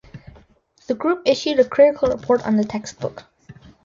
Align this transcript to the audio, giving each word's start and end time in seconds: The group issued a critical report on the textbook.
The 0.87 0.95
group 0.95 1.21
issued 1.27 1.59
a 1.59 1.63
critical 1.63 2.09
report 2.09 2.41
on 2.47 2.57
the 2.57 2.63
textbook. 2.63 3.25